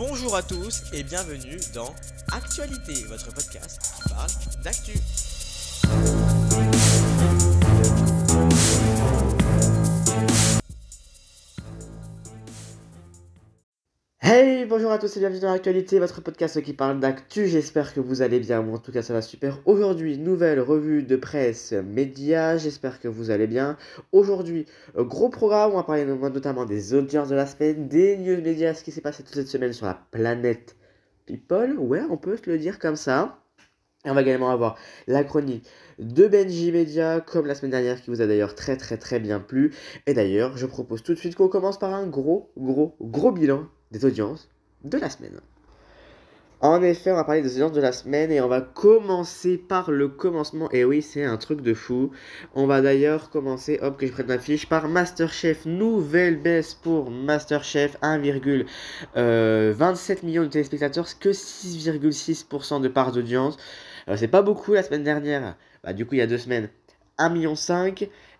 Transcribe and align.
Bonjour 0.00 0.34
à 0.34 0.42
tous 0.42 0.84
et 0.94 1.02
bienvenue 1.02 1.58
dans 1.74 1.94
Actualité, 2.32 3.04
votre 3.04 3.34
podcast 3.34 3.82
qui 3.96 4.08
parle 4.08 4.30
d'actu. 4.64 4.94
Hey, 14.32 14.64
bonjour 14.64 14.92
à 14.92 14.98
tous 14.98 15.16
et 15.16 15.18
bienvenue 15.18 15.40
dans 15.40 15.50
l'actualité, 15.50 15.98
votre 15.98 16.20
podcast 16.20 16.62
qui 16.62 16.72
parle 16.72 17.00
d'actu. 17.00 17.48
J'espère 17.48 17.92
que 17.92 17.98
vous 17.98 18.22
allez 18.22 18.38
bien. 18.38 18.62
Moi, 18.62 18.76
en 18.76 18.78
tout 18.78 18.92
cas, 18.92 19.02
ça 19.02 19.12
va 19.12 19.22
super. 19.22 19.58
Aujourd'hui, 19.64 20.18
nouvelle 20.18 20.60
revue 20.60 21.02
de 21.02 21.16
presse 21.16 21.72
média. 21.72 22.56
J'espère 22.56 23.00
que 23.00 23.08
vous 23.08 23.32
allez 23.32 23.48
bien. 23.48 23.76
Aujourd'hui, 24.12 24.66
euh, 24.96 25.02
gros 25.02 25.30
programme. 25.30 25.72
On 25.72 25.78
va 25.78 25.82
parler 25.82 26.04
notamment 26.04 26.64
des 26.64 26.94
audiences 26.94 27.28
de 27.28 27.34
la 27.34 27.44
semaine, 27.44 27.88
des 27.88 28.16
news 28.18 28.40
médias, 28.40 28.74
ce 28.74 28.84
qui 28.84 28.92
s'est 28.92 29.00
passé 29.00 29.24
toute 29.24 29.34
cette 29.34 29.48
semaine 29.48 29.72
sur 29.72 29.86
la 29.86 30.00
planète 30.12 30.76
People. 31.26 31.76
Ouais, 31.80 32.02
on 32.08 32.16
peut 32.16 32.36
se 32.36 32.48
le 32.48 32.56
dire 32.56 32.78
comme 32.78 32.94
ça. 32.94 33.42
Et 34.04 34.10
on 34.10 34.14
va 34.14 34.22
également 34.22 34.50
avoir 34.50 34.78
la 35.08 35.24
chronique 35.24 35.66
de 35.98 36.28
Benji 36.28 36.70
Media, 36.70 37.20
comme 37.20 37.46
la 37.46 37.56
semaine 37.56 37.72
dernière, 37.72 38.00
qui 38.00 38.10
vous 38.10 38.22
a 38.22 38.28
d'ailleurs 38.28 38.54
très 38.54 38.76
très 38.76 38.96
très 38.96 39.18
bien 39.18 39.40
plu. 39.40 39.74
Et 40.06 40.14
d'ailleurs, 40.14 40.56
je 40.56 40.66
propose 40.66 41.02
tout 41.02 41.14
de 41.14 41.18
suite 41.18 41.34
qu'on 41.34 41.48
commence 41.48 41.80
par 41.80 41.92
un 41.92 42.06
gros, 42.06 42.52
gros, 42.56 42.94
gros 43.00 43.32
bilan 43.32 43.66
des 43.90 44.04
audiences 44.04 44.48
de 44.84 44.98
la 44.98 45.10
semaine. 45.10 45.40
En 46.62 46.82
effet, 46.82 47.10
on 47.10 47.14
va 47.14 47.24
parler 47.24 47.40
des 47.40 47.54
audiences 47.54 47.72
de 47.72 47.80
la 47.80 47.92
semaine 47.92 48.30
et 48.30 48.42
on 48.42 48.48
va 48.48 48.60
commencer 48.60 49.56
par 49.56 49.90
le 49.90 50.08
commencement. 50.08 50.70
Et 50.72 50.84
oui, 50.84 51.00
c'est 51.00 51.24
un 51.24 51.38
truc 51.38 51.62
de 51.62 51.72
fou. 51.72 52.10
On 52.54 52.66
va 52.66 52.82
d'ailleurs 52.82 53.30
commencer, 53.30 53.78
hop, 53.80 53.96
que 53.96 54.06
je 54.06 54.12
prenne 54.12 54.26
ma 54.26 54.38
fiche, 54.38 54.68
par 54.68 54.86
Masterchef. 54.86 55.64
Nouvelle 55.64 56.36
baisse 56.36 56.74
pour 56.74 57.10
Masterchef, 57.10 57.96
1,27 58.02 58.66
euh, 59.16 59.74
millions 60.22 60.42
de 60.42 60.48
téléspectateurs, 60.48 61.06
que 61.18 61.30
6,6% 61.30 62.82
de 62.82 62.88
part 62.88 63.12
d'audience. 63.12 63.56
Euh, 64.08 64.16
c'est 64.18 64.28
pas 64.28 64.42
beaucoup 64.42 64.74
la 64.74 64.82
semaine 64.82 65.04
dernière. 65.04 65.56
Bah, 65.82 65.94
du 65.94 66.04
coup, 66.04 66.14
il 66.16 66.18
y 66.18 66.22
a 66.22 66.26
deux 66.26 66.36
semaines, 66.36 66.68
1,5 67.18 67.32
million 67.32 67.54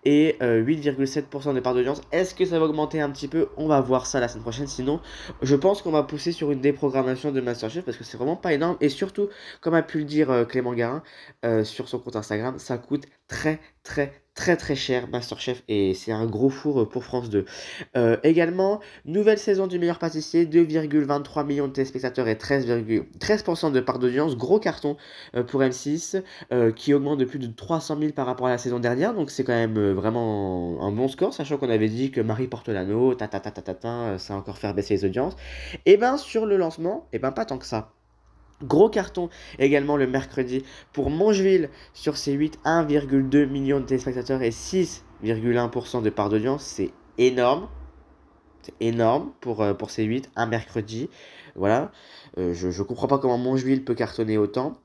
et 0.03 0.37
8,7% 0.41 1.49
euh, 1.49 1.53
de 1.53 1.59
part 1.59 1.73
d'audience. 1.73 2.01
Est-ce 2.11 2.33
que 2.35 2.45
ça 2.45 2.59
va 2.59 2.65
augmenter 2.65 3.01
un 3.01 3.09
petit 3.09 3.27
peu? 3.27 3.49
On 3.57 3.67
va 3.67 3.81
voir 3.81 4.05
ça 4.05 4.19
la 4.19 4.27
semaine 4.27 4.43
prochaine. 4.43 4.67
Sinon, 4.67 4.99
je 5.41 5.55
pense 5.55 5.81
qu'on 5.81 5.91
va 5.91 6.03
pousser 6.03 6.31
sur 6.31 6.51
une 6.51 6.61
déprogrammation 6.61 7.31
de 7.31 7.41
Masterchef 7.41 7.85
parce 7.85 7.97
que 7.97 8.03
c'est 8.03 8.17
vraiment 8.17 8.35
pas 8.35 8.53
énorme. 8.53 8.77
Et 8.81 8.89
surtout, 8.89 9.29
comme 9.59 9.73
a 9.73 9.83
pu 9.83 9.99
le 9.99 10.05
dire 10.05 10.31
euh, 10.31 10.45
Clément 10.45 10.73
Garin 10.73 11.03
euh, 11.45 11.63
sur 11.63 11.87
son 11.87 11.99
compte 11.99 12.15
Instagram, 12.15 12.57
ça 12.57 12.77
coûte 12.77 13.05
très 13.31 13.61
très 13.83 14.11
très 14.35 14.57
très 14.57 14.75
cher 14.75 15.07
Masterchef 15.09 15.63
et 15.69 15.93
c'est 15.93 16.11
un 16.11 16.25
gros 16.25 16.49
four 16.49 16.87
pour 16.89 17.03
France 17.03 17.29
2. 17.29 17.45
Euh, 17.95 18.17
également, 18.23 18.79
nouvelle 19.05 19.37
saison 19.37 19.67
du 19.67 19.79
meilleur 19.79 19.99
pâtissier, 19.99 20.45
2,23 20.45 21.45
millions 21.45 21.67
de 21.67 21.73
téléspectateurs 21.73 22.27
et 22.27 22.35
13,13% 22.35 23.71
de 23.71 23.79
part 23.79 23.99
d'audience, 23.99 24.35
gros 24.37 24.59
carton 24.59 24.97
euh, 25.35 25.43
pour 25.43 25.61
M6 25.61 26.23
euh, 26.51 26.71
qui 26.71 26.93
augmente 26.93 27.19
de 27.19 27.25
plus 27.25 27.39
de 27.39 27.47
300 27.47 27.97
000 27.99 28.11
par 28.13 28.25
rapport 28.25 28.47
à 28.47 28.51
la 28.51 28.57
saison 28.57 28.79
dernière, 28.79 29.13
donc 29.13 29.31
c'est 29.31 29.43
quand 29.43 29.53
même 29.53 29.91
vraiment 29.91 30.81
un 30.81 30.91
bon 30.91 31.07
score, 31.07 31.33
sachant 31.33 31.57
qu'on 31.57 31.69
avait 31.69 31.89
dit 31.89 32.11
que 32.11 32.21
Marie 32.21 32.47
Portolano, 32.47 33.15
ta 33.15 33.29
ça 33.31 34.33
a 34.33 34.37
encore 34.37 34.57
faire 34.57 34.73
baisser 34.73 34.95
les 34.95 35.05
audiences. 35.05 35.35
Et 35.85 35.97
ben 35.97 36.17
sur 36.17 36.45
le 36.45 36.57
lancement, 36.57 37.07
et 37.13 37.19
ben 37.19 37.31
pas 37.31 37.45
tant 37.45 37.57
que 37.57 37.65
ça. 37.65 37.93
Gros 38.63 38.89
carton 38.89 39.29
également 39.59 39.97
le 39.97 40.07
mercredi 40.07 40.63
pour 40.93 41.09
Mongeville 41.09 41.69
sur 41.93 42.17
ses 42.17 42.33
8, 42.33 42.59
1,2 42.65 43.45
millions 43.47 43.79
de 43.79 43.85
téléspectateurs 43.85 44.41
et 44.41 44.51
6,1% 44.51 46.01
de 46.01 46.09
part 46.09 46.29
d'audience. 46.29 46.63
C'est 46.63 46.91
énorme. 47.17 47.67
C'est 48.61 48.75
énorme 48.79 49.31
pour, 49.41 49.61
euh, 49.61 49.73
pour 49.73 49.89
ces 49.89 50.03
8, 50.03 50.29
un 50.35 50.45
mercredi. 50.45 51.09
Voilà. 51.55 51.91
Euh, 52.37 52.53
je 52.53 52.67
ne 52.67 52.83
comprends 52.83 53.07
pas 53.07 53.17
comment 53.17 53.37
Mongeville 53.37 53.83
peut 53.83 53.95
cartonner 53.95 54.37
autant. 54.37 54.77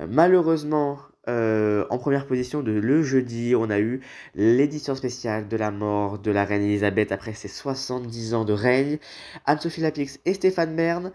Euh, 0.00 0.06
malheureusement, 0.08 0.98
en 1.26 1.98
première 1.98 2.26
position 2.26 2.62
de 2.62 2.72
le 2.72 3.02
jeudi, 3.02 3.54
on 3.56 3.70
a 3.70 3.78
eu 3.78 4.02
l'édition 4.34 4.94
spéciale 4.94 5.48
de 5.48 5.56
la 5.56 5.70
mort 5.70 6.18
de 6.18 6.30
la 6.30 6.44
reine 6.44 6.60
Elisabeth 6.60 7.12
après 7.12 7.32
ses 7.32 7.48
70 7.48 8.34
ans 8.34 8.44
de 8.44 8.52
règne. 8.52 8.98
Anne-Sophie 9.46 9.80
Lapix 9.80 10.20
et 10.26 10.34
Stéphane 10.34 10.76
Bern 10.76 11.12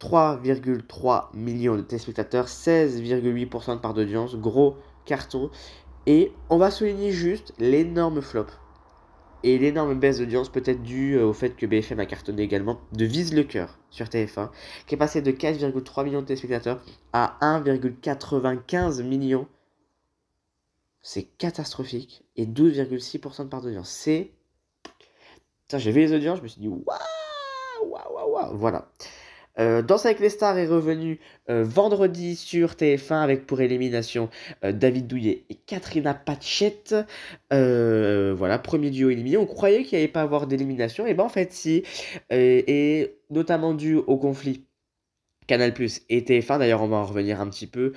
3,3 0.00 1.28
millions 1.34 1.76
de 1.76 1.82
téléspectateurs, 1.82 2.46
16,8% 2.46 3.76
de 3.76 3.80
part 3.80 3.94
d'audience, 3.94 4.36
gros 4.36 4.76
carton. 5.04 5.50
Et 6.06 6.32
on 6.50 6.58
va 6.58 6.70
souligner 6.70 7.12
juste 7.12 7.52
l'énorme 7.58 8.20
flop 8.20 8.46
et 9.42 9.58
l'énorme 9.58 9.98
baisse 9.98 10.18
d'audience 10.18 10.48
peut-être 10.48 10.82
due 10.82 11.14
euh, 11.14 11.26
au 11.26 11.32
fait 11.32 11.50
que 11.50 11.66
BFM 11.66 12.00
a 12.00 12.06
cartonné 12.06 12.42
également 12.42 12.80
de 12.92 13.04
Vise 13.04 13.32
le 13.32 13.44
cœur 13.44 13.78
sur 13.90 14.06
TF1, 14.06 14.50
qui 14.86 14.94
est 14.96 14.98
passé 14.98 15.22
de 15.22 15.30
4,3 15.30 16.04
millions 16.04 16.20
de 16.20 16.26
téléspectateurs 16.26 16.82
à 17.12 17.38
1,95 17.40 19.02
millions. 19.04 19.46
C'est 21.00 21.22
catastrophique. 21.22 22.24
Et 22.34 22.46
12,6% 22.46 23.44
de 23.44 23.48
part 23.48 23.62
d'audience. 23.62 23.88
C'est... 23.88 24.32
j'ai 25.72 25.92
vu 25.92 26.00
les 26.00 26.12
audiences, 26.12 26.38
je 26.38 26.42
me 26.42 26.48
suis 26.48 26.60
dit, 26.60 26.68
waouh, 26.68 26.82
waouh, 27.84 28.32
waouh. 28.32 28.56
Voilà. 28.56 28.90
Euh, 29.58 29.82
Danse 29.82 30.06
avec 30.06 30.20
les 30.20 30.28
stars 30.28 30.58
est 30.58 30.66
revenu 30.66 31.18
euh, 31.48 31.64
vendredi 31.64 32.36
sur 32.36 32.72
TF1 32.72 33.22
avec 33.22 33.46
pour 33.46 33.60
élimination 33.60 34.28
euh, 34.64 34.72
David 34.72 35.06
Douillet 35.06 35.44
et 35.48 35.54
Katrina 35.54 36.14
Patchett. 36.14 36.94
voilà, 37.50 38.58
premier 38.58 38.90
duo 38.90 39.10
éliminé. 39.10 39.36
On 39.36 39.46
croyait 39.46 39.82
qu'il 39.84 39.98
n'y 39.98 40.04
allait 40.04 40.12
pas 40.12 40.22
avoir 40.22 40.46
d'élimination, 40.46 41.06
et 41.06 41.14
ben 41.14 41.24
en 41.24 41.28
fait 41.28 41.52
si. 41.52 41.84
et 42.30 43.16
notamment 43.30 43.74
dû 43.74 43.96
au 43.96 44.16
conflit 44.18 44.64
Canal 45.46 45.72
Plus 45.74 46.02
et 46.08 46.22
TF1, 46.22 46.58
d'ailleurs 46.58 46.82
on 46.82 46.88
va 46.88 46.96
en 46.96 47.04
revenir 47.04 47.40
un 47.40 47.48
petit 47.48 47.66
peu. 47.66 47.92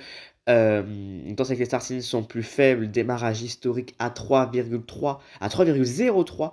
Danse 0.46 1.46
avec 1.46 1.58
les 1.58 1.64
stars 1.66 1.82
sont 1.82 2.24
plus 2.24 2.42
faibles, 2.42 2.90
démarrage 2.90 3.42
historique 3.42 3.94
à 3.98 4.10
3,3 4.10 5.18
à 5.40 5.48
3,03 5.48 6.52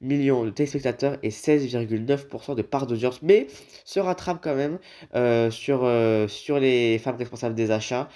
millions 0.00 0.44
de 0.44 0.50
téléspectateurs 0.50 1.18
et 1.22 1.30
16,9% 1.30 2.54
de 2.54 2.62
part 2.62 2.86
d'audience, 2.86 3.22
mais 3.22 3.46
se 3.84 4.00
rattrape 4.00 4.38
quand 4.42 4.54
même 4.54 4.78
euh, 5.14 5.50
sur, 5.50 5.84
euh, 5.84 6.28
sur 6.28 6.58
les 6.58 6.98
femmes 6.98 7.16
responsables 7.16 7.54
des 7.54 7.70
achats 7.70 8.08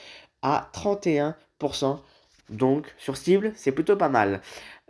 à 0.42 0.70
31%. 0.72 1.98
Donc 2.50 2.94
sur 2.96 3.16
cible, 3.16 3.52
c'est 3.54 3.72
plutôt 3.72 3.96
pas 3.96 4.08
mal. 4.08 4.40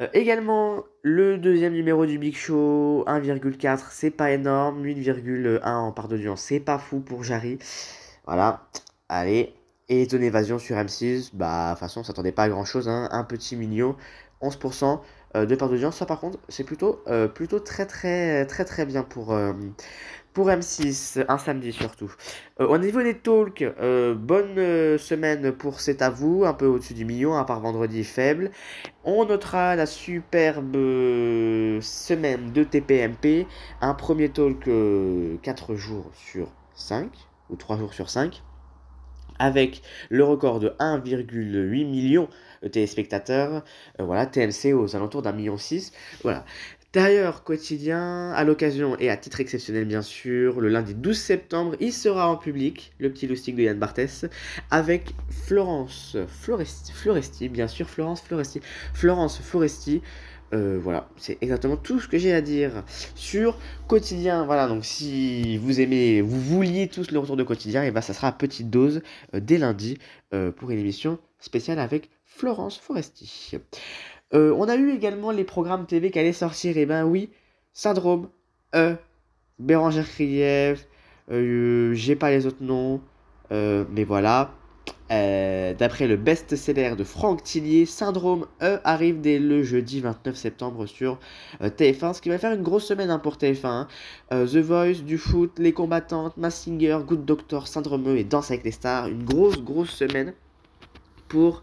Euh, 0.00 0.06
également, 0.12 0.84
le 1.02 1.38
deuxième 1.38 1.72
numéro 1.72 2.06
du 2.06 2.18
Big 2.18 2.36
Show, 2.36 3.04
1,4, 3.06 3.86
c'est 3.90 4.10
pas 4.10 4.30
énorme. 4.30 4.84
8,1 4.84 5.60
en 5.64 5.92
part 5.92 6.08
d'audience, 6.08 6.40
c'est 6.40 6.60
pas 6.60 6.78
fou 6.78 7.00
pour 7.00 7.24
Jarry. 7.24 7.58
Voilà, 8.26 8.68
allez. 9.08 9.54
Et 9.88 10.08
Zone 10.08 10.22
Évasion 10.22 10.58
sur 10.58 10.76
M6, 10.76 11.30
bah 11.32 11.68
de 11.68 11.72
toute 11.72 11.80
façon, 11.80 12.00
on 12.00 12.04
s'attendait 12.04 12.32
pas 12.32 12.44
à 12.44 12.48
grand 12.50 12.66
chose, 12.66 12.88
hein. 12.88 13.08
un 13.10 13.24
petit 13.24 13.56
million, 13.56 13.96
11%. 14.42 15.00
Euh, 15.36 15.44
de 15.46 15.54
part 15.54 15.68
d'audience. 15.68 15.96
Ça, 15.96 16.06
par 16.06 16.20
contre, 16.20 16.38
c'est 16.48 16.64
plutôt, 16.64 17.02
euh, 17.06 17.28
plutôt 17.28 17.60
très, 17.60 17.86
très, 17.86 18.46
très, 18.46 18.64
très 18.64 18.86
bien 18.86 19.02
pour, 19.02 19.32
euh, 19.32 19.52
pour 20.32 20.48
M6, 20.48 21.24
un 21.28 21.38
samedi 21.38 21.72
surtout. 21.72 22.12
au 22.60 22.78
niveau 22.78 23.02
des 23.02 23.18
talks, 23.18 23.64
bonne 24.16 24.98
semaine 24.98 25.52
pour 25.52 25.80
C'est 25.80 26.00
à 26.00 26.10
vous, 26.10 26.44
un 26.44 26.54
peu 26.54 26.66
au-dessus 26.66 26.94
du 26.94 27.04
million, 27.04 27.36
à 27.36 27.44
part 27.44 27.60
vendredi 27.60 28.04
faible. 28.04 28.50
On 29.04 29.24
notera 29.24 29.74
la 29.74 29.86
superbe 29.86 30.74
semaine 31.80 32.52
de 32.52 32.62
TPMP, 32.62 33.46
un 33.80 33.94
premier 33.94 34.28
talk 34.28 34.68
4 35.42 35.74
jours 35.74 36.10
sur 36.14 36.52
5, 36.74 37.10
ou 37.50 37.56
3 37.56 37.78
jours 37.78 37.92
sur 37.94 38.08
5 38.08 38.42
avec 39.38 39.82
le 40.10 40.24
record 40.24 40.60
de 40.60 40.74
1,8 40.78 41.84
million 41.86 42.24
de 42.24 42.28
téléspectateurs. 42.72 43.64
Euh, 44.00 44.04
voilà, 44.04 44.26
TMC 44.26 44.72
aux 44.74 44.96
alentours 44.96 45.22
d'un 45.22 45.32
million 45.32 45.56
six. 45.56 45.92
Voilà. 46.22 46.44
D'ailleurs, 46.94 47.44
quotidien, 47.44 48.32
à 48.32 48.44
l'occasion 48.44 48.96
et 48.98 49.10
à 49.10 49.16
titre 49.18 49.40
exceptionnel 49.40 49.84
bien 49.84 50.00
sûr, 50.00 50.58
le 50.58 50.68
lundi 50.68 50.94
12 50.94 51.18
septembre, 51.18 51.76
il 51.80 51.92
sera 51.92 52.30
en 52.30 52.36
public, 52.36 52.92
le 52.98 53.12
petit 53.12 53.26
loustic 53.26 53.56
de 53.56 53.62
Yann 53.62 53.78
Barthès, 53.78 54.24
avec 54.70 55.14
Florence 55.28 56.16
Floresti, 56.26 56.92
Floresti 56.92 57.50
bien 57.50 57.68
sûr, 57.68 57.90
Florence 57.90 58.22
Floresti, 58.22 58.62
Florence 58.94 59.38
Foresti, 59.38 60.00
euh, 60.54 60.78
voilà, 60.82 61.10
c'est 61.16 61.36
exactement 61.42 61.76
tout 61.76 62.00
ce 62.00 62.08
que 62.08 62.16
j'ai 62.16 62.32
à 62.32 62.40
dire 62.40 62.84
sur 63.14 63.58
quotidien. 63.86 64.44
Voilà, 64.46 64.66
donc 64.66 64.84
si 64.84 65.58
vous 65.58 65.80
aimez, 65.80 66.22
vous 66.22 66.40
vouliez 66.40 66.88
tous 66.88 67.10
le 67.10 67.18
retour 67.18 67.36
de 67.36 67.42
quotidien, 67.42 67.84
et 67.84 67.90
ben 67.90 68.00
ça 68.00 68.14
sera 68.14 68.28
à 68.28 68.32
petite 68.32 68.70
dose 68.70 69.02
euh, 69.34 69.40
dès 69.40 69.58
lundi 69.58 69.98
euh, 70.32 70.50
pour 70.50 70.70
une 70.70 70.78
émission 70.78 71.18
spéciale 71.38 71.78
avec 71.78 72.08
Florence 72.38 72.78
Foresti. 72.78 73.58
on 74.32 74.68
a 74.68 74.76
eu 74.76 74.90
également 74.92 75.30
les 75.30 75.44
programmes 75.44 75.86
TV 75.86 76.10
qui 76.10 76.18
allaient 76.18 76.32
sortir, 76.32 76.76
et 76.76 76.86
ben 76.86 77.04
oui, 77.04 77.30
Syndrome, 77.72 78.28
E, 78.74 78.96
Bérangère 79.58 80.08
Krief, 80.08 80.86
j'ai 81.28 82.16
pas 82.16 82.30
les 82.30 82.46
autres 82.46 82.62
noms, 82.62 83.00
mais 83.50 84.04
voilà, 84.04 84.54
Euh, 85.10 85.72
d'après 85.72 86.06
le 86.06 86.16
best-seller 86.16 86.94
de 86.94 87.02
Franck 87.02 87.42
Tillier, 87.42 87.86
Syndrome 87.86 88.46
E 88.62 88.78
arrive 88.84 89.22
dès 89.22 89.38
le 89.38 89.62
jeudi 89.62 90.00
29 90.00 90.36
septembre 90.36 90.84
sur 90.84 91.18
euh, 91.62 91.70
TF1, 91.70 92.12
ce 92.12 92.20
qui 92.20 92.28
va 92.28 92.36
faire 92.36 92.52
une 92.52 92.62
grosse 92.62 92.84
semaine 92.84 93.08
hein, 93.10 93.18
pour 93.18 93.36
TF1. 93.36 93.66
Hein. 93.66 93.88
Euh, 94.32 94.46
The 94.46 94.56
Voice, 94.56 95.02
du 95.02 95.16
foot, 95.16 95.58
Les 95.58 95.72
Combattantes, 95.72 96.36
Massinger, 96.36 96.98
Good 97.06 97.24
Doctor, 97.24 97.68
Syndrome 97.68 98.06
E 98.08 98.18
et 98.18 98.24
Danse 98.24 98.50
avec 98.50 98.64
les 98.64 98.70
stars. 98.70 99.08
Une 99.08 99.24
grosse, 99.24 99.62
grosse 99.62 99.90
semaine 99.90 100.34
pour, 101.28 101.62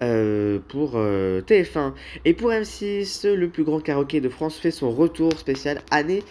pour 0.00 0.96
TF1. 0.96 1.92
Et 2.24 2.34
pour 2.34 2.50
M6, 2.50 3.28
le 3.32 3.48
plus 3.48 3.64
grand 3.64 3.80
karaoké 3.80 4.20
de 4.20 4.28
France 4.28 4.58
fait 4.58 4.70
son 4.70 4.90
retour 4.90 5.38
spécial 5.38 5.80
année 5.90 6.22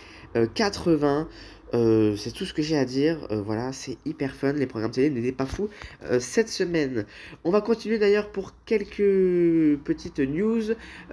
80. 0.56 1.28
Euh, 1.74 2.16
c'est 2.18 2.32
tout 2.32 2.46
ce 2.46 2.54
que 2.54 2.62
j'ai 2.62 2.78
à 2.78 2.86
dire. 2.86 3.28
Euh, 3.32 3.42
voilà, 3.42 3.72
c'est 3.74 3.98
hyper 4.06 4.36
fun. 4.36 4.54
Les 4.54 4.68
programmes 4.68 4.92
télé 4.92 5.10
n'étaient 5.10 5.32
pas 5.32 5.46
fous 5.46 5.70
euh, 6.04 6.20
cette 6.20 6.50
semaine. 6.50 7.06
On 7.44 7.52
va 7.52 7.62
continuer 7.62 7.98
d'ailleurs 7.98 8.32
pour 8.32 8.54
quelques 8.66 9.78
petites 9.84 10.20
news. 10.20 10.62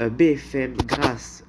BFM, 0.00 0.75
grâce 0.87 1.45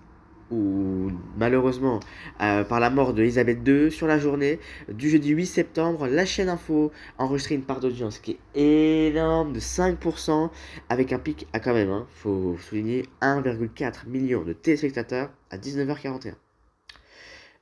ou 0.52 1.12
malheureusement 1.38 2.00
par 2.38 2.80
la 2.80 2.90
mort 2.90 3.14
de 3.14 3.24
II 3.24 3.92
sur 3.92 4.08
la 4.08 4.20
journée 4.20 4.60
du 4.90 5.10
jeudi 5.10 5.30
8 5.30 5.46
septembre, 5.46 6.08
la 6.08 6.26
chaîne 6.26 6.50
Info 6.50 6.92
a 7.18 7.28
une 7.52 7.64
part 7.64 7.80
d'audience 7.80 8.20
qui 8.20 8.38
est 8.56 9.08
énorme 9.10 9.54
de 9.54 9.60
5% 9.60 10.50
avec 10.90 11.14
un 11.14 11.20
pic 11.20 11.48
à 11.54 11.60
quand 11.60 11.74
même, 11.74 11.90
hein, 11.90 12.08
faut 12.16 12.58
souligner 12.58 13.06
1,4 13.22 14.08
million 14.08 14.44
de 14.44 14.54
téléspectateurs 14.54 15.30
à 15.52 15.58
19h41. 15.58 16.34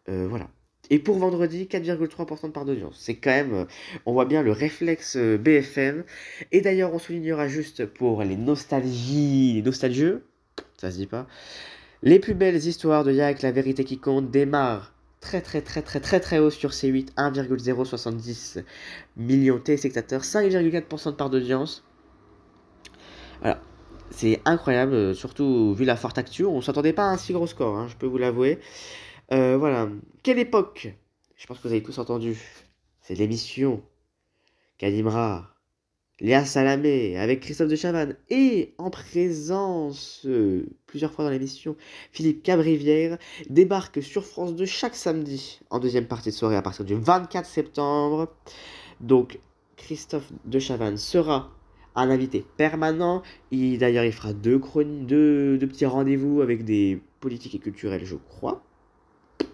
voilà. 0.07 0.47
Et 0.89 0.99
pour 0.99 1.17
vendredi, 1.17 1.67
4,3% 1.69 2.47
de 2.47 2.51
part 2.51 2.65
d'audience. 2.65 2.97
C'est 2.99 3.15
quand 3.15 3.31
même, 3.31 3.53
euh, 3.53 3.65
on 4.05 4.13
voit 4.13 4.25
bien 4.25 4.41
le 4.41 4.51
réflexe 4.51 5.17
euh, 5.17 5.37
BFM. 5.37 6.03
Et 6.51 6.61
d'ailleurs, 6.61 6.93
on 6.93 6.99
soulignera 6.99 7.47
juste 7.47 7.85
pour 7.85 8.23
les 8.23 8.37
nostalgies, 8.37 9.53
les 9.55 9.61
nostalgieux, 9.61 10.25
ça 10.77 10.91
se 10.91 10.97
dit 10.97 11.07
pas, 11.07 11.27
les 12.03 12.19
plus 12.19 12.33
belles 12.33 12.55
histoires 12.55 13.03
de 13.03 13.11
Yak, 13.11 13.41
la 13.41 13.51
vérité 13.51 13.83
qui 13.83 13.97
compte, 13.97 14.31
démarrent 14.31 14.93
très 15.19 15.41
très 15.41 15.61
très 15.61 15.81
très 15.81 15.99
très 15.99 16.19
très 16.19 16.39
haut 16.39 16.49
sur 16.49 16.71
C8, 16.71 17.09
1,070 17.17 18.59
millions 19.17 19.55
de 19.55 19.61
téléspectateurs, 19.61 20.21
5,4% 20.21 21.11
de 21.11 21.11
part 21.15 21.29
d'audience. 21.29 21.83
Voilà, 23.41 23.61
c'est 24.11 24.41
incroyable, 24.45 24.93
euh, 24.93 25.13
surtout 25.13 25.73
vu 25.73 25.85
la 25.85 25.95
forte 25.95 26.17
actu, 26.17 26.45
on 26.45 26.61
s'attendait 26.61 26.93
pas 26.93 27.09
à 27.09 27.13
un 27.13 27.17
si 27.17 27.33
gros 27.33 27.47
score, 27.47 27.77
hein, 27.77 27.87
je 27.87 27.95
peux 27.95 28.07
vous 28.07 28.17
l'avouer. 28.17 28.59
Euh, 29.31 29.57
voilà. 29.57 29.89
Quelle 30.23 30.39
époque? 30.39 30.95
Je 31.35 31.45
pense 31.45 31.57
que 31.57 31.67
vous 31.67 31.73
avez 31.73 31.83
tous 31.83 31.97
entendu. 31.99 32.37
C'est 33.01 33.15
l'émission 33.15 33.83
qu'animera 34.77 35.56
Léa 36.19 36.45
Salamé 36.45 37.15
avec 37.15 37.41
Christophe 37.41 37.67
de 37.67 37.75
Chavannes 37.75 38.15
et 38.31 38.73
en 38.79 38.89
présence 38.89 40.23
euh, 40.25 40.65
plusieurs 40.87 41.11
fois 41.11 41.23
dans 41.23 41.29
l'émission 41.29 41.75
Philippe 42.11 42.41
Cabrivière 42.41 43.19
débarque 43.51 44.01
sur 44.01 44.25
France 44.25 44.55
2 44.55 44.65
chaque 44.65 44.95
samedi 44.95 45.59
en 45.69 45.77
deuxième 45.77 46.07
partie 46.07 46.29
de 46.29 46.33
soirée 46.33 46.55
à 46.55 46.63
partir 46.63 46.85
du 46.85 46.95
24 46.95 47.45
septembre. 47.45 48.33
Donc 48.99 49.39
Christophe 49.75 50.31
de 50.45 50.57
Chavannes 50.57 50.97
sera 50.97 51.51
un 51.95 52.09
invité 52.09 52.43
permanent. 52.57 53.21
D'ailleurs, 53.51 54.03
il 54.03 54.11
fera 54.11 54.33
deux, 54.33 54.59
deux, 54.83 55.57
deux 55.59 55.67
petits 55.67 55.85
rendez-vous 55.85 56.41
avec 56.41 56.65
des 56.65 56.99
politiques 57.19 57.53
et 57.53 57.59
culturels, 57.59 58.05
je 58.05 58.15
crois 58.15 58.63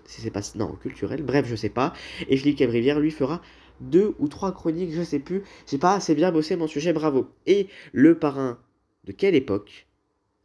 si 0.05 0.21
c'est 0.21 0.31
pas 0.31 0.41
non 0.55 0.73
culturel, 0.73 1.23
bref, 1.23 1.45
je 1.47 1.55
sais 1.55 1.69
pas. 1.69 1.93
Et 2.29 2.37
Philippe 2.37 2.57
Cabrivière 2.57 2.99
lui 2.99 3.11
fera 3.11 3.41
deux 3.81 4.15
ou 4.19 4.27
trois 4.27 4.51
chroniques, 4.51 4.91
je 4.91 5.03
sais 5.03 5.19
plus. 5.19 5.43
J'ai 5.67 5.77
pas 5.77 5.95
assez 5.95 6.15
bien 6.15 6.31
bossé 6.31 6.55
mon 6.55 6.67
sujet, 6.67 6.93
bravo. 6.93 7.27
Et 7.45 7.67
le 7.91 8.17
parrain 8.17 8.57
de 9.05 9.11
quelle 9.11 9.35
époque? 9.35 9.87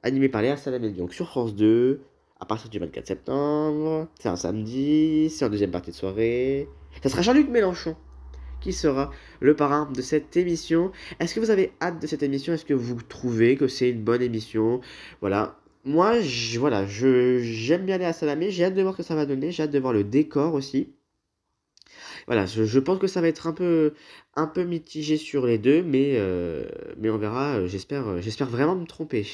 Animé 0.02 0.28
par 0.28 0.42
Léa 0.42 0.56
Salamé, 0.56 0.90
donc 0.90 1.12
sur 1.12 1.28
France 1.28 1.54
2, 1.56 2.00
à 2.40 2.46
partir 2.46 2.70
du 2.70 2.78
24 2.78 3.06
septembre. 3.06 4.08
C'est 4.18 4.28
un 4.28 4.36
samedi, 4.36 5.28
c'est 5.30 5.44
en 5.44 5.48
deuxième 5.48 5.70
partie 5.70 5.90
de 5.90 5.96
soirée. 5.96 6.68
Ça 7.02 7.08
sera 7.08 7.22
Jean-Luc 7.22 7.48
Mélenchon 7.48 7.96
qui 8.60 8.72
sera 8.72 9.10
le 9.40 9.54
parrain 9.54 9.88
de 9.94 10.02
cette 10.02 10.36
émission. 10.36 10.90
Est-ce 11.20 11.34
que 11.34 11.40
vous 11.40 11.50
avez 11.50 11.72
hâte 11.80 12.02
de 12.02 12.06
cette 12.06 12.22
émission? 12.22 12.52
Est-ce 12.52 12.64
que 12.64 12.74
vous 12.74 12.96
trouvez 13.02 13.56
que 13.56 13.68
c'est 13.68 13.90
une 13.90 14.02
bonne 14.02 14.22
émission? 14.22 14.80
Voilà, 15.20 15.58
moi, 15.84 16.14
voilà, 16.58 16.86
je, 16.86 17.38
j'aime 17.38 17.86
bien 17.86 18.00
à 18.00 18.12
Salamé, 18.12 18.50
j'ai 18.50 18.64
hâte 18.64 18.74
de 18.74 18.82
voir 18.82 18.94
ce 18.94 18.98
que 18.98 19.02
ça 19.04 19.14
va 19.14 19.26
donner, 19.26 19.52
j'ai 19.52 19.62
hâte 19.62 19.70
de 19.70 19.78
voir 19.78 19.92
le 19.92 20.04
décor 20.04 20.54
aussi. 20.54 20.88
Voilà, 22.28 22.46
je, 22.46 22.78
pense 22.78 22.98
que 22.98 23.06
ça 23.06 23.22
va 23.22 23.28
être 23.28 23.46
un 23.46 23.54
peu, 23.54 23.94
un 24.36 24.46
peu 24.46 24.62
mitigé 24.62 25.16
sur 25.16 25.46
les 25.46 25.58
deux, 25.58 25.82
mais, 25.82 26.12
euh, 26.16 26.68
mais 26.98 27.08
on 27.08 27.18
verra, 27.18 27.66
j'espère, 27.66 28.20
j'espère 28.20 28.48
vraiment 28.48 28.76
me 28.76 28.86
tromper. 28.86 29.24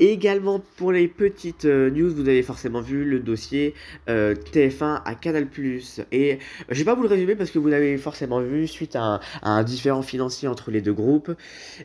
Également 0.00 0.60
pour 0.76 0.92
les 0.92 1.08
petites 1.08 1.64
euh, 1.64 1.90
news, 1.90 2.14
vous 2.14 2.28
avez 2.28 2.42
forcément 2.44 2.80
vu 2.80 3.04
le 3.04 3.18
dossier 3.18 3.74
euh, 4.08 4.34
TF1 4.34 5.02
à 5.04 5.14
Canal+. 5.16 5.48
Et 6.12 6.34
euh, 6.34 6.36
je 6.68 6.78
vais 6.78 6.84
pas 6.84 6.94
vous 6.94 7.02
le 7.02 7.08
résumer 7.08 7.34
parce 7.34 7.50
que 7.50 7.58
vous 7.58 7.66
l'avez 7.66 7.96
forcément 7.98 8.40
vu 8.40 8.68
suite 8.68 8.94
à 8.94 9.20
un, 9.42 9.62
différent 9.64 10.02
financier 10.02 10.46
entre 10.46 10.70
les 10.70 10.82
deux 10.82 10.92
groupes. 10.92 11.32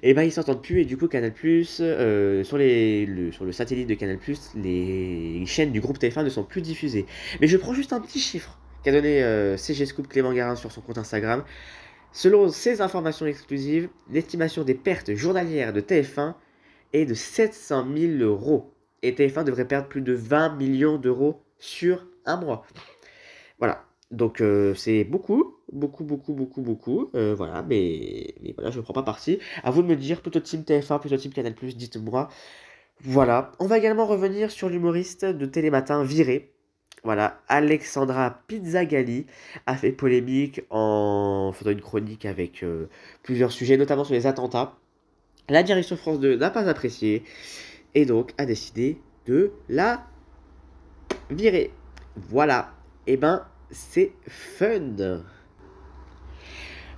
Et 0.03 0.13
ben 0.13 0.21
ils 0.23 0.31
s'entendent 0.31 0.61
plus 0.61 0.81
et 0.81 0.85
du 0.85 0.95
coup 0.95 1.07
Canal+, 1.07 1.33
sur, 1.35 2.57
les, 2.57 3.05
le, 3.07 3.31
sur 3.31 3.45
le 3.45 3.51
satellite 3.51 3.87
de 3.87 3.95
Canal+, 3.95 4.19
les 4.55 5.43
chaînes 5.47 5.71
du 5.71 5.81
groupe 5.81 5.97
TF1 5.97 6.23
ne 6.23 6.29
sont 6.29 6.43
plus 6.43 6.61
diffusées. 6.61 7.07
Mais 7.41 7.47
je 7.47 7.57
prends 7.57 7.73
juste 7.73 7.93
un 7.93 7.99
petit 7.99 8.19
chiffre 8.19 8.59
qu'a 8.83 8.91
donné 8.91 9.57
CG 9.57 9.85
Scoop 9.85 10.07
Clément 10.07 10.33
Garin 10.33 10.55
sur 10.55 10.71
son 10.71 10.81
compte 10.81 10.97
Instagram. 10.97 11.43
Selon 12.13 12.49
ces 12.49 12.81
informations 12.81 13.25
exclusives, 13.25 13.89
l'estimation 14.11 14.63
des 14.63 14.75
pertes 14.75 15.15
journalières 15.15 15.73
de 15.73 15.81
TF1 15.81 16.35
est 16.93 17.05
de 17.05 17.15
700 17.15 17.87
000 17.95 18.13
euros. 18.21 18.71
Et 19.01 19.13
TF1 19.13 19.43
devrait 19.43 19.67
perdre 19.67 19.87
plus 19.87 20.01
de 20.01 20.13
20 20.13 20.55
millions 20.55 20.97
d'euros 20.97 21.41
sur 21.57 22.05
un 22.25 22.37
mois. 22.37 22.65
Voilà. 23.57 23.83
Donc 24.11 24.41
euh, 24.41 24.75
c'est 24.75 25.03
beaucoup, 25.03 25.55
beaucoup, 25.71 26.03
beaucoup, 26.03 26.33
beaucoup, 26.33 26.61
beaucoup. 26.61 27.09
Euh, 27.15 27.33
voilà, 27.33 27.63
mais, 27.63 28.35
mais, 28.43 28.53
voilà, 28.55 28.69
je 28.69 28.77
ne 28.77 28.83
prends 28.83 28.93
pas 28.93 29.01
parti. 29.01 29.39
À 29.63 29.71
vous 29.71 29.81
de 29.81 29.87
me 29.87 29.95
dire, 29.95 30.21
plutôt 30.21 30.39
team 30.39 30.61
TF1, 30.61 30.99
plutôt 30.99 31.17
team 31.17 31.33
Canal+, 31.33 31.55
dites-moi. 31.55 32.29
Voilà. 33.01 33.51
On 33.59 33.65
va 33.65 33.79
également 33.79 34.05
revenir 34.05 34.51
sur 34.51 34.69
l'humoriste 34.69 35.25
de 35.25 35.45
Télématin 35.47 36.03
viré. 36.03 36.52
Voilà, 37.05 37.41
Alexandra 37.49 38.39
Pizzagalli 38.47 39.25
a 39.65 39.75
fait 39.75 39.91
polémique 39.91 40.61
en 40.69 41.51
faisant 41.53 41.71
une 41.71 41.81
chronique 41.81 42.25
avec 42.25 42.63
euh, 42.63 42.87
plusieurs 43.23 43.51
sujets, 43.51 43.75
notamment 43.75 44.05
sur 44.05 44.13
les 44.13 44.25
attentats. 44.25 44.77
La 45.49 45.63
direction 45.63 45.97
France 45.97 46.21
2 46.21 46.37
n'a 46.37 46.49
pas 46.49 46.69
apprécié 46.69 47.23
et 47.93 48.05
donc 48.05 48.31
a 48.37 48.45
décidé 48.45 49.01
de 49.25 49.51
la 49.67 50.05
virer. 51.29 51.71
Voilà. 52.15 52.71
Et 53.05 53.13
eh 53.13 53.17
ben, 53.17 53.45
c'est 53.69 54.13
fun. 54.25 55.21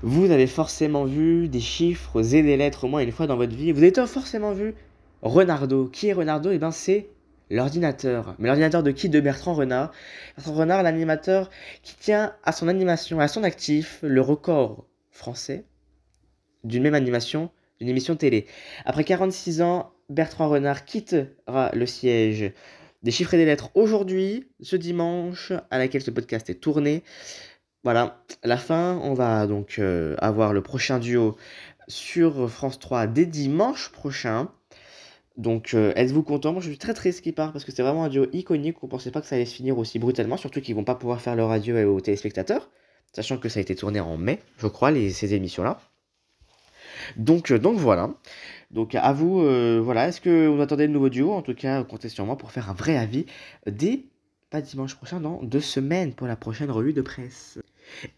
Vous 0.04 0.30
avez 0.30 0.46
forcément 0.46 1.06
vu 1.06 1.50
des 1.50 1.60
chiffres 1.60 2.22
et 2.36 2.44
des 2.44 2.58
lettres 2.58 2.84
au 2.84 2.88
moins 2.88 3.02
une 3.02 3.12
fois 3.12 3.26
dans 3.26 3.38
votre 3.38 3.56
vie. 3.56 3.72
Vous 3.72 3.82
avez 3.82 3.92
forcément 4.06 4.52
vu 4.52 4.76
Renardo. 5.24 5.88
Qui 5.88 6.10
est 6.10 6.14
Renardo? 6.14 6.52
Et 6.52 6.56
eh 6.56 6.60
ben, 6.60 6.70
c'est 6.70 7.10
l'ordinateur. 7.50 8.36
Mais 8.40 8.48
l'ordinateur 8.48 8.84
de 8.84 8.92
qui? 8.92 9.10
De 9.10 9.20
Bertrand 9.20 9.54
Renard. 9.54 9.92
Bertrand 10.38 10.54
Renard, 10.54 10.84
l'animateur 10.84 11.50
qui 11.84 11.96
tient 11.96 12.34
à 12.44 12.52
son 12.52 12.68
animation, 12.68 13.20
à 13.20 13.28
son 13.28 13.44
actif, 13.44 14.00
le 14.02 14.22
record 14.22 14.86
français 15.12 15.66
d'une 16.64 16.84
même 16.84 16.96
animation 16.96 17.52
d'une 17.80 17.90
émission 17.90 18.16
télé. 18.16 18.48
Après 18.86 19.04
46 19.04 19.62
ans, 19.62 19.92
Bertrand 20.10 20.50
Renard 20.50 20.86
quittera 20.86 21.72
le 21.74 21.86
siège 21.86 22.54
des 23.04 23.12
chiffres 23.12 23.34
et 23.34 23.38
des 23.38 23.46
lettres 23.46 23.70
aujourd'hui, 23.76 24.48
ce 24.62 24.76
dimanche, 24.76 25.52
à 25.70 25.78
laquelle 25.78 26.02
ce 26.02 26.12
podcast 26.12 26.50
est 26.50 26.56
tourné. 26.56 27.04
Voilà, 27.84 28.24
la 28.44 28.58
fin, 28.58 29.00
on 29.04 29.14
va 29.14 29.46
donc 29.46 29.76
euh, 29.78 30.16
avoir 30.18 30.54
le 30.54 30.64
prochain 30.64 30.98
duo 31.00 31.36
sur 31.88 32.50
France 32.50 32.80
3 32.80 33.08
dès 33.08 33.26
dimanche 33.26 33.92
prochain. 33.92 34.50
Donc, 35.38 35.74
euh, 35.74 35.92
êtes-vous 35.96 36.24
content? 36.24 36.54
Moi, 36.54 36.62
je 36.62 36.70
suis 36.70 36.78
très 36.78 36.94
triste 36.94 37.22
qu'il 37.22 37.34
parce 37.34 37.66
que 37.66 37.72
c'est 37.72 37.84
vraiment 37.84 38.06
un 38.06 38.10
duo 38.10 38.28
iconique. 38.32 38.82
On 38.84 38.88
pensait 38.88 39.12
pas 39.12 39.22
que 39.22 39.28
ça 39.28 39.36
allait 39.36 39.46
se 39.46 39.56
finir 39.56 39.78
aussi 39.78 40.00
brutalement, 40.00 40.38
surtout 40.38 40.62
qu'ils 40.62 40.76
vont 40.76 40.86
pas 40.86 40.96
pouvoir 40.96 41.22
faire 41.22 41.36
leur 41.36 41.50
radio 41.50 41.76
aux 41.94 42.00
téléspectateurs, 42.00 42.70
sachant 43.12 43.38
que 43.38 43.50
ça 43.50 43.60
a 43.60 43.62
été 43.62 43.76
tourné 43.76 44.00
en 44.00 44.18
mai, 44.18 44.40
je 44.58 44.68
crois, 44.68 44.92
les, 44.92 45.12
ces 45.12 45.34
émissions-là. 45.34 45.80
Donc, 47.18 47.52
euh, 47.52 47.60
donc 47.60 47.78
voilà. 47.78 48.14
Donc 48.72 48.96
à 48.96 49.14
vous, 49.14 49.42
euh, 49.42 49.82
voilà, 49.84 50.08
est-ce 50.08 50.22
que 50.22 50.48
vous 50.48 50.62
attendez 50.62 50.88
de 50.88 50.94
nouveaux 50.94 51.10
duos? 51.10 51.32
En 51.32 51.42
tout 51.42 51.54
cas, 51.54 51.84
comptez 51.84 52.10
sur 52.10 52.26
moi 52.26 52.38
pour 52.38 52.52
faire 52.52 52.70
un 52.70 52.74
vrai 52.74 52.98
avis 52.98 53.26
dès, 53.68 54.06
pas 54.50 54.62
dimanche 54.62 54.96
prochain, 54.96 55.20
dans 55.20 55.44
deux 55.44 55.62
semaines 55.62 56.14
pour 56.14 56.28
la 56.28 56.36
prochaine 56.36 56.72
revue 56.72 56.94
de 56.94 57.02
presse. 57.02 57.60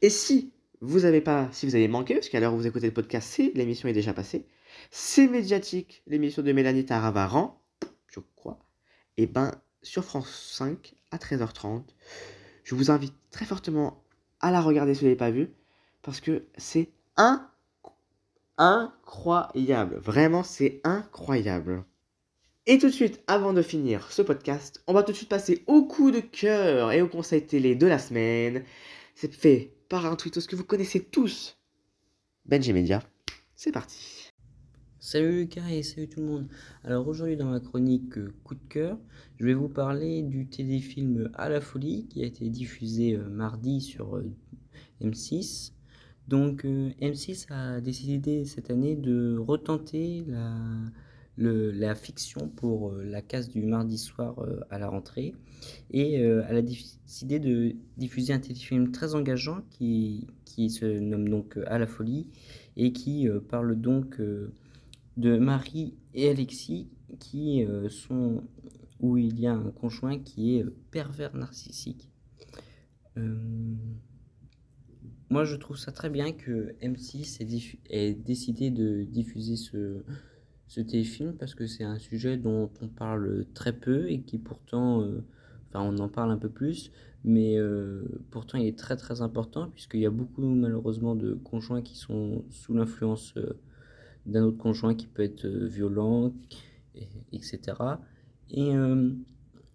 Et 0.02 0.10
si 0.10 0.52
vous 0.82 1.06
avez 1.06 1.22
pas, 1.22 1.50
si 1.52 1.66
vous 1.66 1.76
avez 1.76 1.88
manqué, 1.88 2.14
parce 2.14 2.30
qu'à 2.30 2.40
l'heure 2.40 2.54
où 2.54 2.58
vous 2.58 2.68
écoutez 2.68 2.86
le 2.86 2.94
podcast, 2.94 3.42
l'émission 3.56 3.90
est 3.90 3.94
déjà 3.94 4.14
passée, 4.14 4.46
c'est 4.92 5.28
médiatique, 5.28 6.04
l'émission 6.08 6.42
de 6.42 6.52
Mélanie 6.52 6.86
Taravaran, 6.86 7.62
je 8.08 8.20
crois, 8.36 8.60
et 9.18 9.24
eh 9.24 9.28
ben 9.28 9.52
sur 9.84 10.04
France 10.04 10.54
5 10.58 10.96
à 11.12 11.18
13h30. 11.18 11.84
Je 12.64 12.76
vous 12.76 12.92
invite 12.92 13.14
très 13.32 13.46
fortement 13.46 14.04
à 14.40 14.52
la 14.52 14.62
regarder 14.62 14.94
si 14.94 15.02
vous 15.02 15.06
ne 15.06 15.10
l'avez 15.12 15.18
pas 15.18 15.32
vue, 15.32 15.52
parce 16.02 16.20
que 16.20 16.46
c'est 16.58 16.90
un 17.16 17.50
incroyable. 18.58 19.98
Vraiment, 19.98 20.44
c'est 20.44 20.82
incroyable. 20.84 21.84
Et 22.66 22.80
tout 22.80 22.88
de 22.88 22.92
suite, 22.92 23.22
avant 23.28 23.54
de 23.54 23.62
finir 23.62 24.12
ce 24.12 24.22
podcast, 24.22 24.84
on 24.88 24.94
va 24.94 25.04
tout 25.04 25.14
de 25.14 25.18
suite 25.18 25.30
passer 25.30 25.64
au 25.68 25.84
coup 25.84 26.12
de 26.12 26.20
cœur 26.20 26.92
et 26.92 27.02
au 27.02 27.08
conseil 27.08 27.46
télé 27.46 27.76
de 27.76 27.88
la 27.88 28.00
semaine. 28.00 28.66
C'est 29.16 29.34
fait 29.34 29.72
par 29.88 30.06
un 30.06 30.16
tweetos 30.16 30.48
que 30.48 30.56
vous 30.56 30.66
connaissez 30.66 31.02
tous, 31.02 31.58
Benji 32.46 32.74
Media. 32.74 33.02
C'est 33.56 33.72
parti. 33.72 34.17
Salut 35.10 35.38
Lucas 35.38 35.70
et 35.70 35.84
salut 35.84 36.10
tout 36.10 36.20
le 36.20 36.26
monde. 36.26 36.48
Alors 36.84 37.08
aujourd'hui 37.08 37.38
dans 37.38 37.46
ma 37.46 37.62
chronique 37.62 38.18
euh, 38.18 38.34
coup 38.44 38.56
de 38.56 38.68
cœur, 38.68 39.00
je 39.40 39.46
vais 39.46 39.54
vous 39.54 39.70
parler 39.70 40.22
du 40.22 40.48
téléfilm 40.48 41.30
À 41.34 41.48
la 41.48 41.62
folie 41.62 42.08
qui 42.10 42.24
a 42.24 42.26
été 42.26 42.50
diffusé 42.50 43.16
euh, 43.16 43.30
mardi 43.30 43.80
sur 43.80 44.18
euh, 44.18 44.30
M6. 45.02 45.72
Donc 46.28 46.66
M6 46.66 47.46
a 47.54 47.80
décidé 47.80 48.44
cette 48.44 48.70
année 48.70 48.98
de 48.98 49.38
retenter 49.38 50.26
la, 51.38 51.96
fiction 51.96 52.50
pour 52.50 52.92
la 52.92 53.22
case 53.22 53.48
du 53.48 53.62
mardi 53.62 53.98
soir 53.98 54.36
à 54.70 54.78
la 54.78 54.90
rentrée. 54.90 55.34
Et 55.90 56.16
elle 56.16 56.58
a 56.58 56.62
décidé 56.62 57.40
de 57.40 57.78
diffuser 57.96 58.34
un 58.34 58.40
téléfilm 58.40 58.92
très 58.92 59.16
engageant 59.16 59.62
qui, 59.70 60.28
qui 60.44 60.70
se 60.70 61.00
nomme 61.00 61.30
donc 61.30 61.58
À 61.68 61.80
la 61.80 61.88
folie 61.88 62.28
et 62.76 62.92
qui 62.92 63.30
parle 63.48 63.80
donc 63.80 64.20
de 65.18 65.38
Marie 65.38 65.96
et 66.14 66.30
Alexis 66.30 66.90
qui 67.20 67.64
euh, 67.64 67.90
sont 67.90 68.44
où 69.00 69.18
il 69.18 69.40
y 69.40 69.48
a 69.48 69.54
un 69.54 69.72
conjoint 69.72 70.20
qui 70.20 70.58
est 70.58 70.64
euh, 70.64 70.76
pervers 70.92 71.36
narcissique. 71.36 72.10
Euh, 73.18 73.36
moi, 75.30 75.44
je 75.44 75.56
trouve 75.56 75.78
ça 75.78 75.92
très 75.92 76.10
bien 76.10 76.32
que 76.32 76.76
M6 76.82 77.42
ait, 77.90 78.14
décidé 78.14 78.70
de 78.70 79.04
diffuser 79.04 79.56
ce, 79.58 80.04
ce 80.68 80.82
téléfilm 80.82 81.34
parce 81.34 81.54
que 81.54 81.68
c'est 81.68 81.84
un 81.84 81.98
sujet 81.98 82.38
dont 82.38 82.70
on 82.82 82.88
parle 82.88 83.46
très 83.54 83.74
peu 83.74 84.10
et 84.10 84.22
qui 84.22 84.38
pourtant, 84.38 85.06
enfin, 85.68 85.82
on 85.82 85.98
en 85.98 86.08
parle 86.08 86.32
un 86.32 86.38
peu 86.38 86.48
plus, 86.48 86.92
mais 87.26 87.58
pourtant 88.32 88.58
il 88.58 88.68
est 88.68 88.80
très 88.80 88.96
très 88.96 89.22
important 89.22 89.70
puisqu'il 89.70 90.00
y 90.00 90.06
a 90.06 90.12
beaucoup 90.12 90.44
malheureusement 90.44 91.14
de 91.14 91.34
conjoints 91.34 91.82
qui 91.82 91.98
sont 91.98 92.46
sous 92.50 92.74
l'influence 92.74 93.34
d'un 94.28 94.44
autre 94.44 94.58
conjoint 94.58 94.94
qui 94.94 95.08
peut 95.08 95.24
être 95.24 95.46
euh, 95.46 95.66
violent, 95.66 96.34
etc. 97.32 97.60
Et 98.52 98.76
euh, 98.76 99.12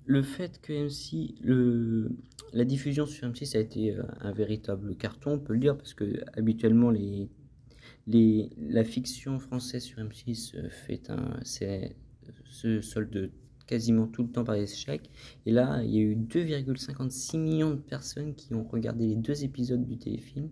le 0.05 0.23
fait 0.23 0.61
que 0.61 0.73
MC, 0.73 1.35
le, 1.43 2.11
la 2.53 2.65
diffusion 2.65 3.07
sur 3.07 3.29
M6 3.29 3.57
a 3.57 3.61
été 3.61 3.95
euh, 3.95 4.03
un 4.21 4.33
véritable 4.33 4.95
carton, 4.97 5.33
on 5.33 5.39
peut 5.39 5.55
le 5.55 5.59
dire, 5.59 5.77
parce 5.77 5.95
que 5.95 6.21
habituellement 6.37 6.91
les, 6.91 7.29
les, 8.07 8.51
la 8.59 8.85
fiction 8.85 9.39
française 9.39 9.83
sur 9.83 9.99
M6 9.99 10.69
fait 10.69 11.11
un, 11.11 11.41
se 11.43 12.81
solde 12.83 13.31
quasiment 13.67 14.07
tout 14.07 14.23
le 14.23 14.29
temps 14.29 14.45
par 14.45 14.55
les 14.55 14.71
échecs. 14.71 15.09
Et 15.47 15.51
là, 15.51 15.83
il 15.83 15.91
y 15.95 15.99
a 15.99 16.03
eu 16.03 16.15
2,56 16.15 17.39
millions 17.39 17.71
de 17.71 17.81
personnes 17.81 18.35
qui 18.35 18.55
ont 18.55 18.65
regardé 18.65 19.07
les 19.07 19.17
deux 19.17 19.45
épisodes 19.45 19.85
du 19.85 19.97
téléfilm. 19.97 20.51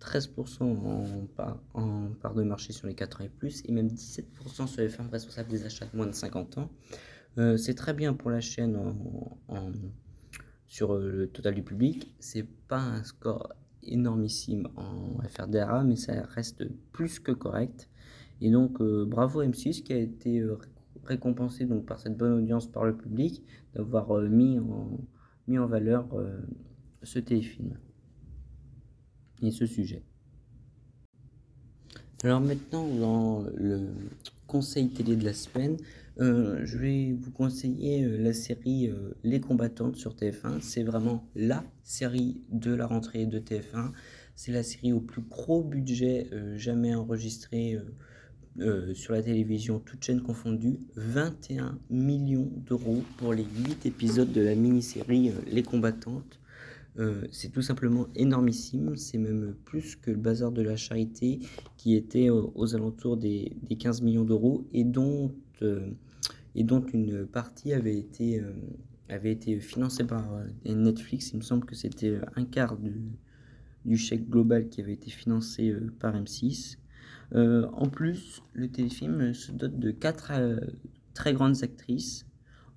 13% 0.00 0.62
en 0.62 2.08
part, 2.20 2.34
de 2.34 2.42
marché 2.42 2.72
sur 2.72 2.86
les 2.86 2.94
4 2.94 3.20
ans 3.20 3.24
et 3.24 3.28
plus, 3.28 3.62
et 3.64 3.72
même 3.72 3.88
17% 3.88 4.66
sur 4.66 4.80
les 4.80 4.88
femmes 4.88 5.08
responsables 5.10 5.48
des 5.48 5.64
achats 5.64 5.86
de 5.86 5.96
moins 5.96 6.06
de 6.06 6.12
50 6.12 6.58
ans. 6.58 6.70
Euh, 7.38 7.56
c'est 7.56 7.74
très 7.74 7.92
bien 7.92 8.14
pour 8.14 8.30
la 8.30 8.40
chaîne 8.40 8.78
sur 10.66 10.94
euh, 10.94 11.10
le 11.10 11.28
total 11.28 11.54
du 11.54 11.62
public. 11.62 12.14
C'est 12.18 12.46
pas 12.68 12.80
un 12.80 13.04
score 13.04 13.52
énormissime 13.82 14.68
en 14.76 15.18
FRDRA, 15.28 15.84
mais 15.84 15.96
ça 15.96 16.22
reste 16.24 16.64
plus 16.92 17.20
que 17.20 17.32
correct. 17.32 17.88
Et 18.40 18.50
donc, 18.50 18.80
euh, 18.80 19.04
bravo 19.06 19.42
M6 19.42 19.82
qui 19.82 19.92
a 19.92 19.98
été 19.98 20.44
récompensé 21.04 21.66
donc, 21.66 21.86
par 21.86 22.00
cette 22.00 22.16
bonne 22.16 22.32
audience 22.32 22.70
par 22.70 22.84
le 22.84 22.96
public 22.96 23.44
d'avoir 23.74 24.20
mis, 24.22 24.58
en, 24.58 24.98
mis 25.46 25.58
en 25.58 25.66
valeur 25.66 26.08
ce 27.02 27.18
téléfilm 27.18 27.78
et 29.42 29.50
ce 29.50 29.66
sujet. 29.66 30.02
Alors 32.24 32.40
maintenant, 32.40 32.88
dans 32.88 33.44
le 33.56 33.88
conseil 34.46 34.88
télé 34.88 35.16
de 35.16 35.24
la 35.24 35.34
semaine, 35.34 35.76
euh, 36.18 36.60
je 36.64 36.78
vais 36.78 37.12
vous 37.12 37.30
conseiller 37.30 38.02
euh, 38.04 38.16
la 38.16 38.32
série 38.32 38.88
euh, 38.88 39.12
Les 39.22 39.40
combattantes 39.40 39.96
sur 39.96 40.14
TF1. 40.14 40.60
C'est 40.60 40.82
vraiment 40.82 41.28
la 41.34 41.62
série 41.82 42.40
de 42.50 42.74
la 42.74 42.86
rentrée 42.86 43.26
de 43.26 43.38
TF1. 43.38 43.92
C'est 44.34 44.52
la 44.52 44.62
série 44.62 44.92
au 44.92 45.00
plus 45.00 45.22
gros 45.22 45.62
budget 45.62 46.28
jamais 46.56 46.94
enregistré 46.94 47.78
sur 48.92 49.14
la 49.14 49.22
télévision, 49.22 49.78
toutes 49.78 50.04
chaînes 50.04 50.20
confondues. 50.20 50.78
21 50.96 51.78
millions 51.88 52.50
d'euros 52.54 53.02
pour 53.16 53.32
les 53.32 53.44
8 53.44 53.86
épisodes 53.86 54.30
de 54.30 54.42
la 54.42 54.54
mini-série 54.54 55.32
Les 55.50 55.62
combattantes. 55.62 56.38
Euh, 56.98 57.26
c'est 57.30 57.50
tout 57.50 57.62
simplement 57.62 58.06
énormissime, 58.14 58.96
c'est 58.96 59.18
même 59.18 59.54
plus 59.64 59.96
que 59.96 60.10
le 60.10 60.16
bazar 60.16 60.50
de 60.50 60.62
la 60.62 60.76
charité 60.76 61.40
qui 61.76 61.94
était 61.94 62.30
aux, 62.30 62.74
alentours 62.74 63.16
des, 63.16 63.56
15 63.78 64.02
millions 64.02 64.24
d'euros 64.24 64.66
et 64.72 64.84
dont, 64.84 65.34
euh, 65.62 65.90
et 66.54 66.64
dont 66.64 66.84
une 66.86 67.26
partie 67.26 67.74
avait 67.74 67.96
été, 67.96 68.40
euh, 68.40 68.52
avait 69.10 69.32
été 69.32 69.60
financée 69.60 70.04
par 70.04 70.26
Netflix. 70.64 71.32
Il 71.32 71.38
me 71.38 71.42
semble 71.42 71.66
que 71.66 71.74
c'était 71.74 72.18
un 72.34 72.44
quart 72.44 72.78
du, 72.78 72.94
du, 73.84 73.98
chèque 73.98 74.28
global 74.30 74.68
qui 74.68 74.80
avait 74.80 74.94
été 74.94 75.10
financé 75.10 75.74
par 76.00 76.16
M6. 76.16 76.78
en 77.34 77.88
plus, 77.90 78.42
le 78.54 78.68
téléfilm 78.68 79.34
se 79.34 79.52
dote 79.52 79.78
de 79.78 79.90
quatre 79.90 80.32
très 81.12 81.34
grandes 81.34 81.62
actrices. 81.62 82.26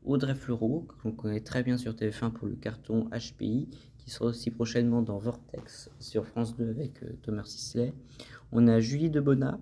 Audrey 0.05 0.33
Fleurot, 0.33 0.87
qu'on 1.01 1.11
connaît 1.11 1.41
très 1.41 1.61
bien 1.61 1.77
sur 1.77 1.93
TF1 1.93 2.31
pour 2.31 2.47
le 2.47 2.55
carton 2.55 3.09
HPI, 3.11 3.67
sera 4.09 4.25
aussi 4.25 4.51
prochainement 4.51 5.01
dans 5.01 5.17
Vortex 5.17 5.89
sur 5.99 6.25
France 6.25 6.55
2 6.55 6.69
avec 6.69 7.03
euh, 7.03 7.13
Thomas 7.21 7.43
Sisley. 7.45 7.93
On 8.51 8.67
a 8.67 8.79
Julie 8.79 9.09
Debona, 9.09 9.59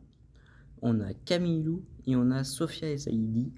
on 0.81 0.99
a 1.01 1.13
Camille 1.13 1.63
Lou 1.63 1.83
et 2.05 2.15
on 2.15 2.31
a 2.31 2.43
Sophia 2.43 2.91
Esaïdi. 2.91 3.51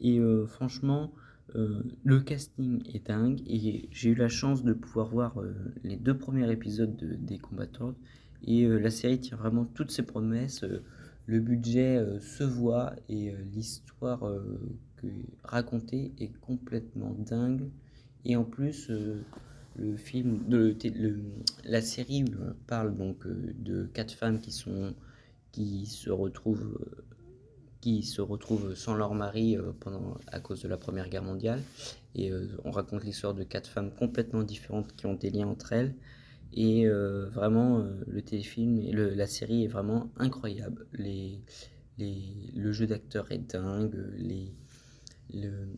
Et 0.00 0.18
euh, 0.18 0.46
franchement, 0.46 1.12
euh, 1.54 1.82
le 2.04 2.20
casting 2.20 2.82
est 2.92 3.06
dingue 3.06 3.40
et 3.46 3.88
j'ai 3.90 4.10
eu 4.10 4.14
la 4.14 4.28
chance 4.28 4.64
de 4.64 4.72
pouvoir 4.72 5.08
voir 5.08 5.36
les 5.84 5.96
deux 5.96 6.16
premiers 6.16 6.50
épisodes 6.50 6.96
des 6.96 7.38
combattants 7.38 7.94
et 8.44 8.66
la 8.66 8.90
série 8.90 9.20
tient 9.20 9.36
vraiment 9.36 9.64
toutes 9.64 9.90
ses 9.90 10.02
promesses. 10.02 10.64
le 11.26 11.40
budget 11.40 12.04
se 12.20 12.44
voit 12.44 12.94
et 13.08 13.32
l'histoire 13.52 14.22
racontée 15.44 16.12
est 16.18 16.32
complètement 16.40 17.14
dingue. 17.18 17.70
Et 18.24 18.36
en 18.36 18.44
plus, 18.44 18.90
le 19.78 19.96
film, 19.96 20.48
de, 20.48 20.76
la 21.64 21.82
série 21.82 22.24
euh, 22.40 22.52
parle 22.66 22.96
donc 22.96 23.26
euh, 23.26 23.54
de 23.58 23.84
quatre 23.92 24.12
femmes 24.12 24.40
qui 24.40 24.52
sont 24.52 24.94
qui 25.52 25.86
se 25.86 26.10
retrouvent 26.10 26.78
euh, 26.80 27.04
qui 27.80 28.02
se 28.02 28.20
retrouvent 28.20 28.74
sans 28.74 28.94
leur 28.94 29.14
mari 29.14 29.56
pendant 29.80 30.18
à 30.26 30.40
cause 30.40 30.62
de 30.62 30.68
la 30.68 30.76
Première 30.76 31.08
Guerre 31.08 31.22
mondiale. 31.22 31.62
Et 32.16 32.32
on 32.64 32.72
raconte 32.72 33.04
l'histoire 33.04 33.32
de 33.32 33.44
quatre 33.44 33.68
femmes 33.68 33.92
complètement 33.92 34.42
différentes 34.42 34.96
qui 34.96 35.06
ont 35.06 35.14
des 35.14 35.30
liens 35.30 35.46
entre 35.46 35.72
elles. 35.72 35.94
Et 36.52 36.88
vraiment 36.88 37.86
le 38.08 38.22
téléfilm 38.22 38.80
et 38.80 38.90
la 38.90 39.26
série 39.28 39.64
est 39.64 39.68
vraiment 39.68 40.10
incroyable. 40.16 40.86
Les, 40.94 41.38
les 41.98 42.50
le 42.56 42.72
jeu 42.72 42.88
d'acteur 42.88 43.30
est 43.30 43.52
dingue 43.52 43.94
les 44.16 44.52
le, 45.32 45.68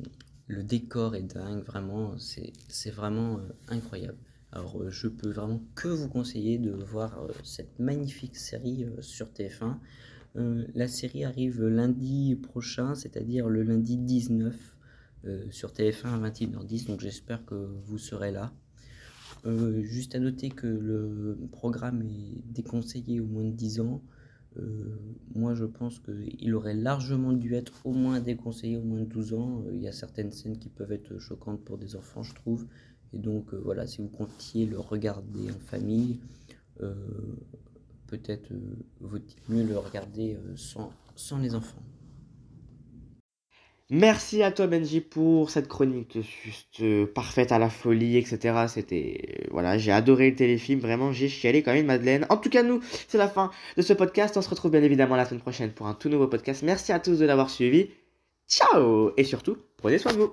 le 0.49 0.63
décor 0.63 1.15
est 1.15 1.35
dingue, 1.35 1.63
vraiment, 1.63 2.15
c'est 2.19 2.91
vraiment 2.91 3.39
euh, 3.39 3.43
incroyable. 3.69 4.17
Alors, 4.51 4.81
euh, 4.81 4.91
je 4.91 5.07
peux 5.07 5.31
vraiment 5.31 5.63
que 5.75 5.89
vous 5.89 6.09
conseiller 6.09 6.59
de 6.59 6.73
voir 6.73 7.23
euh, 7.23 7.29
cette 7.45 7.79
magnifique 7.79 8.35
série 8.37 8.87
sur 9.01 9.29
TF1. 9.29 9.77
la 10.35 10.89
série 10.89 11.25
arrive 11.25 11.67
lundi 11.67 12.35
prochain, 12.37 12.95
c'est-à-dire 12.95 13.49
le 13.49 13.63
lundi 13.63 13.97
19 13.97 14.55
sur 15.51 15.71
TF1 15.71 16.07
à 16.07 16.31
21h10, 16.31 16.87
donc 16.87 17.01
j'espère 17.01 17.45
que 17.45 17.55
vous 17.55 17.99
serez 17.99 18.31
là. 18.31 18.53
juste 19.83 20.15
à 20.15 20.21
noter 20.21 20.51
que 20.51 20.69
le 20.69 21.37
programme 21.51 22.03
est 22.03 22.41
déconseillé 22.45 23.19
au 23.21 23.27
moins 23.27 23.45
de 23.45 23.51
10 23.51 23.81
ans. 23.81 24.01
Euh, 24.57 24.97
moi, 25.35 25.55
je 25.55 25.65
pense 25.65 26.01
qu'il 26.01 26.55
aurait 26.55 26.75
largement 26.75 27.33
dû 27.33 27.55
être 27.55 27.85
au 27.85 27.93
moins 27.93 28.21
déconseillé 28.21 28.77
au 28.77 28.83
moins 28.83 29.01
de 29.01 29.05
12 29.05 29.35
ans. 29.35 29.63
Euh, 29.67 29.75
il 29.75 29.83
y 29.83 29.89
a 29.89 29.93
certaines 29.93 30.33
scènes 30.33 30.59
qui 30.59 30.69
peuvent 30.69 30.93
être 30.93 31.19
choquantes 31.19 31.65
pour 31.65 31.79
des 31.79 31.97
enfants, 31.97 32.23
je 32.23 32.35
trouve. 32.35 32.67
Et 33.13 33.19
donc, 33.19 33.53
euh, 33.53 33.61
voilà, 33.63 33.87
si 33.87 34.01
vous 34.01 34.09
comptiez 34.09 34.67
le 34.67 34.79
regarder 34.79 35.51
en 35.51 35.59
famille, 35.67 36.21
peut-être 38.07 38.53
vaut-il 39.01 39.37
mieux 39.53 39.65
le 39.65 39.77
regarder 39.77 40.39
sans, 40.55 40.93
sans 41.17 41.39
les 41.39 41.57
enfants. 41.57 41.83
Merci 43.91 44.43
à 44.43 44.53
toi 44.53 44.67
Benji 44.67 45.01
pour 45.01 45.49
cette 45.49 45.67
chronique 45.67 46.19
juste 46.45 46.81
euh, 46.83 47.07
parfaite 47.07 47.53
à 47.53 47.59
la 47.59 47.71
folie, 47.71 48.19
etc. 48.19 48.67
C'était... 48.69 49.39
euh, 49.41 49.47
voilà, 49.51 49.79
j'ai 49.79 49.93
adoré 49.93 50.29
le 50.31 50.37
téléfilm, 50.37 50.79
vraiment 50.79 51.11
j'ai 51.13 51.29
chialé 51.31 51.63
comme 51.63 51.75
une 51.75 51.87
madeleine. 51.87 52.27
En 52.29 52.37
tout 52.37 52.51
cas 52.51 52.63
nous, 52.63 52.81
c'est 53.09 53.17
la 53.17 53.29
fin 53.29 53.51
de 53.79 53.83
ce 53.83 53.95
podcast. 53.95 54.37
On 54.37 54.43
se 54.43 54.51
retrouve 54.51 54.73
bien 54.73 54.83
évidemment 54.83 55.17
la 55.17 55.25
semaine 55.25 55.41
prochaine 55.41 55.73
pour 55.73 55.87
un 55.87 55.95
tout 55.95 56.11
nouveau 56.11 56.27
podcast. 56.29 56.63
Merci 56.63 56.93
à 56.93 57.01
tous 57.01 57.19
de 57.19 57.25
l'avoir 57.25 57.49
suivi. 57.49 57.89
Ciao 58.47 59.13
Et 59.17 59.25
surtout, 59.25 59.57
prenez 59.79 59.97
soin 59.99 60.13
de 60.13 60.19
vous 60.19 60.33